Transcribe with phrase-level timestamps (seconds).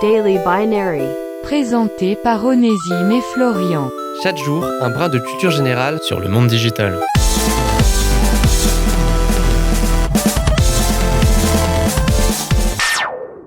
[0.00, 1.02] Daily Binary.
[1.42, 3.90] Présenté par Onésime et Florian.
[4.22, 7.00] Chaque jour, un brin de culture générale sur le monde digital.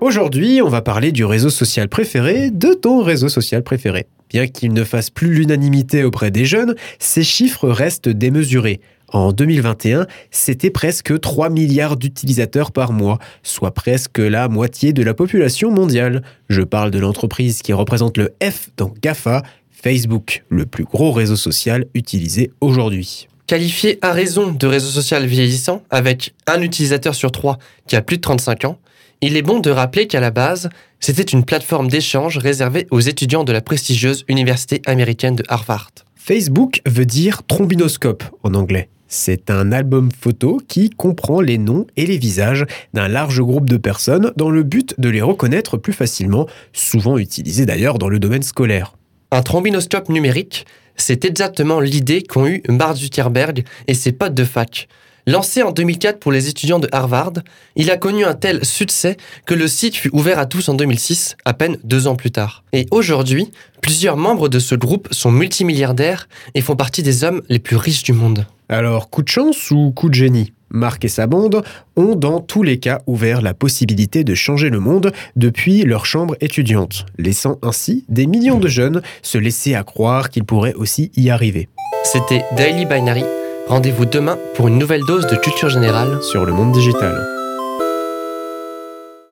[0.02, 4.06] Aujourd'hui, on va parler du réseau social préféré de ton réseau social préféré.
[4.28, 8.80] Bien qu'il ne fasse plus l'unanimité auprès des jeunes, ces chiffres restent démesurés.
[9.12, 15.12] En 2021, c'était presque 3 milliards d'utilisateurs par mois, soit presque la moitié de la
[15.12, 16.22] population mondiale.
[16.48, 21.36] Je parle de l'entreprise qui représente le F dans GAFA, Facebook, le plus gros réseau
[21.36, 23.28] social utilisé aujourd'hui.
[23.46, 28.16] Qualifié à raison de réseau social vieillissant, avec un utilisateur sur trois qui a plus
[28.16, 28.78] de 35 ans,
[29.20, 30.70] il est bon de rappeler qu'à la base,
[31.00, 35.90] c'était une plateforme d'échange réservée aux étudiants de la prestigieuse université américaine de Harvard.
[36.24, 38.88] Facebook veut dire trombinoscope en anglais.
[39.08, 42.64] C'est un album photo qui comprend les noms et les visages
[42.94, 47.66] d'un large groupe de personnes dans le but de les reconnaître plus facilement, souvent utilisé
[47.66, 48.94] d'ailleurs dans le domaine scolaire.
[49.32, 50.64] Un trombinoscope numérique,
[50.94, 54.86] c'est exactement l'idée qu'ont eu Mark Zuckerberg et ses potes de fac.
[55.26, 57.34] Lancé en 2004 pour les étudiants de Harvard,
[57.76, 61.36] il a connu un tel succès que le site fut ouvert à tous en 2006,
[61.44, 62.64] à peine deux ans plus tard.
[62.72, 67.60] Et aujourd'hui, plusieurs membres de ce groupe sont multimilliardaires et font partie des hommes les
[67.60, 68.46] plus riches du monde.
[68.68, 70.52] Alors, coup de chance ou coup de génie?
[70.70, 71.62] Marc et sa bande
[71.96, 76.34] ont dans tous les cas ouvert la possibilité de changer le monde depuis leur chambre
[76.40, 81.30] étudiante, laissant ainsi des millions de jeunes se laisser à croire qu'ils pourraient aussi y
[81.30, 81.68] arriver.
[82.04, 83.24] C'était Daily Binary.
[83.68, 87.41] Rendez-vous demain pour une nouvelle dose de culture générale Sur le monde digital.